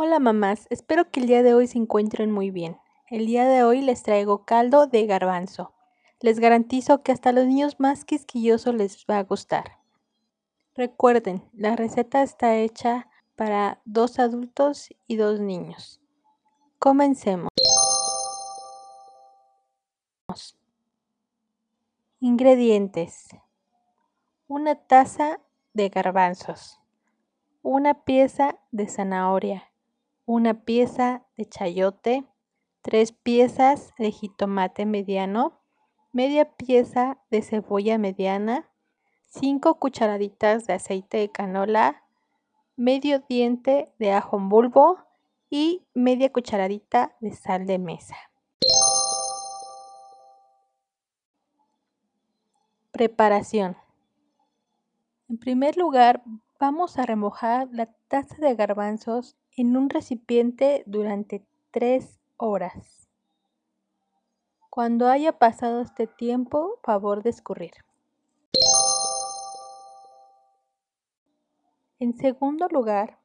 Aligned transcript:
Hola 0.00 0.20
mamás, 0.20 0.68
espero 0.70 1.10
que 1.10 1.18
el 1.18 1.26
día 1.26 1.42
de 1.42 1.54
hoy 1.54 1.66
se 1.66 1.76
encuentren 1.76 2.30
muy 2.30 2.52
bien. 2.52 2.78
El 3.08 3.26
día 3.26 3.48
de 3.48 3.64
hoy 3.64 3.80
les 3.80 4.04
traigo 4.04 4.44
caldo 4.44 4.86
de 4.86 5.04
garbanzo. 5.06 5.74
Les 6.20 6.38
garantizo 6.38 7.02
que 7.02 7.10
hasta 7.10 7.32
los 7.32 7.46
niños 7.46 7.80
más 7.80 8.04
quisquillosos 8.04 8.76
les 8.76 9.04
va 9.10 9.18
a 9.18 9.24
gustar. 9.24 9.80
Recuerden, 10.76 11.42
la 11.52 11.74
receta 11.74 12.22
está 12.22 12.54
hecha 12.54 13.08
para 13.34 13.80
dos 13.84 14.20
adultos 14.20 14.88
y 15.08 15.16
dos 15.16 15.40
niños. 15.40 16.00
Comencemos. 16.78 17.50
Ingredientes. 22.20 23.30
Una 24.46 24.76
taza 24.76 25.40
de 25.72 25.88
garbanzos. 25.88 26.80
Una 27.62 28.04
pieza 28.04 28.60
de 28.70 28.86
zanahoria. 28.86 29.68
Una 30.30 30.52
pieza 30.52 31.24
de 31.38 31.46
chayote. 31.46 32.22
Tres 32.82 33.12
piezas 33.12 33.94
de 33.96 34.10
jitomate 34.10 34.84
mediano. 34.84 35.62
Media 36.12 36.54
pieza 36.54 37.16
de 37.30 37.40
cebolla 37.40 37.96
mediana. 37.96 38.70
Cinco 39.30 39.78
cucharaditas 39.78 40.66
de 40.66 40.74
aceite 40.74 41.16
de 41.16 41.30
canola. 41.30 42.04
Medio 42.76 43.20
diente 43.20 43.90
de 43.98 44.12
ajo 44.12 44.36
en 44.36 44.50
bulbo 44.50 44.98
y 45.48 45.86
media 45.94 46.30
cucharadita 46.30 47.16
de 47.20 47.32
sal 47.32 47.64
de 47.64 47.78
mesa. 47.78 48.16
Preparación. 52.90 53.78
En 55.30 55.38
primer 55.38 55.78
lugar, 55.78 56.22
vamos 56.58 56.98
a 56.98 57.06
remojar 57.06 57.68
la 57.70 57.86
taza 58.08 58.36
de 58.38 58.54
garbanzos 58.54 59.36
en 59.56 59.76
un 59.76 59.90
recipiente 59.90 60.82
durante 60.86 61.44
3 61.70 62.18
horas. 62.36 63.08
Cuando 64.68 65.08
haya 65.08 65.38
pasado 65.38 65.80
este 65.80 66.06
tiempo, 66.06 66.78
favor 66.82 67.22
de 67.22 67.30
escurrir. 67.30 67.72
En 72.00 72.16
segundo 72.16 72.68
lugar, 72.70 73.18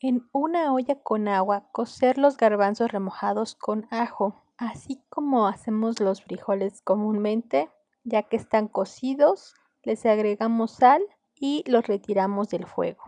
en 0.00 0.28
una 0.32 0.72
olla 0.72 1.00
con 1.00 1.28
agua, 1.28 1.64
cocer 1.72 2.18
los 2.18 2.36
garbanzos 2.36 2.90
remojados 2.90 3.54
con 3.54 3.86
ajo, 3.90 4.42
así 4.56 5.02
como 5.08 5.46
hacemos 5.46 6.00
los 6.00 6.22
frijoles 6.22 6.82
comúnmente 6.82 7.68
ya 8.04 8.24
que 8.24 8.36
están 8.36 8.66
cocidos, 8.66 9.54
les 9.84 10.04
agregamos 10.06 10.72
sal 10.72 11.02
y 11.42 11.64
los 11.66 11.84
retiramos 11.88 12.50
del 12.50 12.66
fuego. 12.66 13.02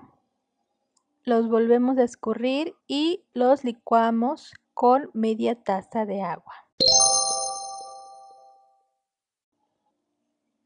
Los 1.23 1.49
volvemos 1.49 1.97
a 1.99 2.03
escurrir 2.03 2.75
y 2.89 3.23
los 3.33 3.63
licuamos 3.63 4.53
con 4.75 5.09
media 5.15 5.63
taza 5.63 6.05
de 6.05 6.21
agua. 6.21 6.53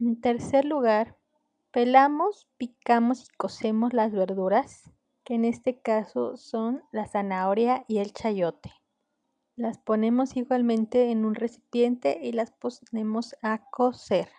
En 0.01 0.19
tercer 0.19 0.65
lugar, 0.65 1.19
pelamos, 1.71 2.49
picamos 2.57 3.25
y 3.25 3.37
cocemos 3.37 3.93
las 3.93 4.13
verduras, 4.13 4.91
que 5.23 5.35
en 5.35 5.45
este 5.45 5.79
caso 5.79 6.39
son 6.39 6.83
la 6.91 7.07
zanahoria 7.07 7.85
y 7.87 7.99
el 7.99 8.15
chayote. 8.15 8.73
Las 9.57 9.77
ponemos 9.77 10.39
igualmente 10.39 11.11
en 11.11 11.27
un 11.27 11.35
recipiente 11.35 12.19
y 12.23 12.33
las 12.33 12.51
ponemos 12.51 13.37
a 13.43 13.69
cocer. 13.69 14.31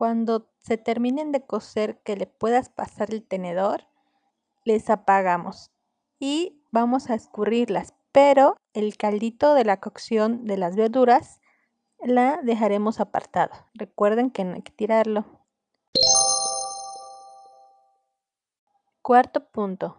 Cuando 0.00 0.48
se 0.56 0.78
terminen 0.78 1.30
de 1.30 1.44
cocer 1.44 2.00
que 2.00 2.16
le 2.16 2.26
puedas 2.26 2.70
pasar 2.70 3.12
el 3.12 3.22
tenedor, 3.22 3.86
les 4.64 4.88
apagamos 4.88 5.70
y 6.18 6.64
vamos 6.70 7.10
a 7.10 7.14
escurrirlas, 7.14 7.92
pero 8.10 8.56
el 8.72 8.96
caldito 8.96 9.52
de 9.52 9.66
la 9.66 9.78
cocción 9.78 10.46
de 10.46 10.56
las 10.56 10.74
verduras 10.74 11.42
la 11.98 12.40
dejaremos 12.42 12.98
apartado. 12.98 13.52
Recuerden 13.74 14.30
que 14.30 14.42
no 14.42 14.54
hay 14.54 14.62
que 14.62 14.72
tirarlo. 14.72 15.26
Cuarto 19.02 19.50
punto. 19.50 19.98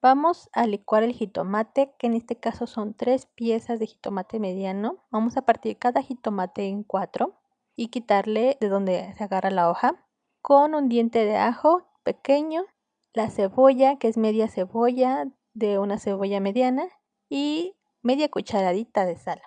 Vamos 0.00 0.48
a 0.52 0.64
licuar 0.68 1.02
el 1.02 1.12
jitomate, 1.12 1.92
que 1.98 2.06
en 2.06 2.14
este 2.14 2.38
caso 2.38 2.68
son 2.68 2.94
tres 2.94 3.26
piezas 3.26 3.80
de 3.80 3.86
jitomate 3.88 4.38
mediano. 4.38 5.02
Vamos 5.10 5.36
a 5.36 5.42
partir 5.42 5.76
cada 5.76 6.02
jitomate 6.02 6.68
en 6.68 6.84
cuatro 6.84 7.41
y 7.76 7.88
quitarle 7.88 8.56
de 8.60 8.68
donde 8.68 9.12
se 9.14 9.24
agarra 9.24 9.50
la 9.50 9.70
hoja 9.70 10.06
con 10.40 10.74
un 10.74 10.88
diente 10.88 11.24
de 11.24 11.36
ajo 11.36 11.86
pequeño, 12.02 12.64
la 13.12 13.30
cebolla, 13.30 13.98
que 13.98 14.08
es 14.08 14.16
media 14.16 14.48
cebolla 14.48 15.26
de 15.54 15.78
una 15.78 15.98
cebolla 15.98 16.40
mediana 16.40 16.88
y 17.28 17.76
media 18.02 18.28
cucharadita 18.28 19.04
de 19.04 19.16
sal. 19.16 19.40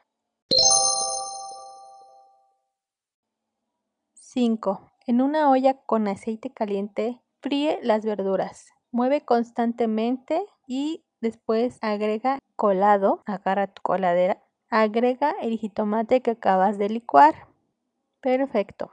5. 4.13 4.91
En 5.07 5.21
una 5.21 5.49
olla 5.49 5.77
con 5.85 6.07
aceite 6.07 6.51
caliente, 6.51 7.21
fríe 7.41 7.79
las 7.83 8.05
verduras. 8.05 8.73
Mueve 8.91 9.21
constantemente 9.21 10.45
y 10.67 11.05
después 11.21 11.77
agrega 11.81 12.39
colado, 12.55 13.21
agarra 13.25 13.67
tu 13.67 13.81
coladera, 13.81 14.43
agrega 14.69 15.31
el 15.41 15.57
jitomate 15.57 16.21
que 16.21 16.31
acabas 16.31 16.77
de 16.77 16.89
licuar. 16.89 17.54
Perfecto. 18.25 18.89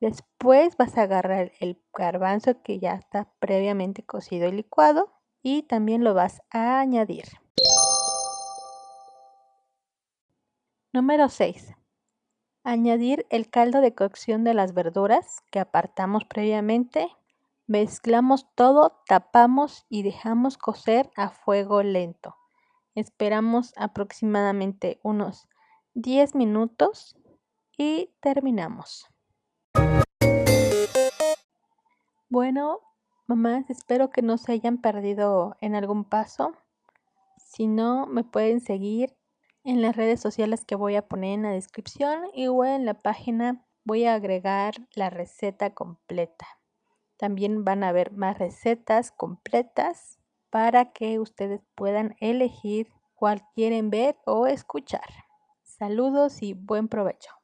Después 0.00 0.76
vas 0.76 0.98
a 0.98 1.02
agarrar 1.02 1.52
el 1.60 1.80
garbanzo 1.96 2.64
que 2.64 2.80
ya 2.80 2.94
está 2.94 3.30
previamente 3.38 4.02
cocido 4.02 4.48
y 4.48 4.50
licuado 4.50 5.12
y 5.40 5.62
también 5.62 6.02
lo 6.02 6.14
vas 6.14 6.42
a 6.50 6.80
añadir. 6.80 7.26
Número 10.92 11.28
6. 11.28 11.76
Añadir 12.64 13.24
el 13.30 13.48
caldo 13.50 13.80
de 13.80 13.94
cocción 13.94 14.42
de 14.42 14.54
las 14.54 14.74
verduras 14.74 15.44
que 15.52 15.60
apartamos 15.60 16.24
previamente 16.24 17.08
Mezclamos 17.68 18.52
todo, 18.56 19.00
tapamos 19.06 19.86
y 19.88 20.02
dejamos 20.02 20.58
cocer 20.58 21.08
a 21.14 21.30
fuego 21.30 21.84
lento. 21.84 22.34
Esperamos 22.96 23.74
aproximadamente 23.76 24.98
unos 25.04 25.48
10 25.94 26.34
minutos 26.34 27.16
y 27.76 28.14
terminamos. 28.20 29.08
Bueno, 32.28 32.80
mamás, 33.26 33.70
espero 33.70 34.10
que 34.10 34.22
no 34.22 34.38
se 34.38 34.52
hayan 34.52 34.78
perdido 34.78 35.56
en 35.60 35.74
algún 35.74 36.04
paso. 36.04 36.52
Si 37.36 37.66
no, 37.66 38.06
me 38.06 38.24
pueden 38.24 38.60
seguir 38.60 39.16
en 39.64 39.82
las 39.82 39.96
redes 39.96 40.20
sociales 40.20 40.64
que 40.64 40.74
voy 40.74 40.96
a 40.96 41.06
poner 41.06 41.34
en 41.34 41.42
la 41.42 41.50
descripción 41.50 42.24
y 42.34 42.44
en 42.44 42.84
la 42.84 42.94
página 42.94 43.64
voy 43.84 44.04
a 44.04 44.14
agregar 44.14 44.74
la 44.94 45.10
receta 45.10 45.74
completa. 45.74 46.46
También 47.16 47.64
van 47.64 47.82
a 47.82 47.88
haber 47.88 48.12
más 48.12 48.38
recetas 48.38 49.10
completas 49.10 50.18
para 50.50 50.92
que 50.92 51.18
ustedes 51.18 51.62
puedan 51.74 52.16
elegir 52.20 52.92
cuál 53.14 53.42
quieren 53.54 53.90
ver 53.90 54.16
o 54.26 54.46
escuchar. 54.46 55.08
Saludos 55.62 56.42
y 56.42 56.52
buen 56.52 56.88
provecho. 56.88 57.35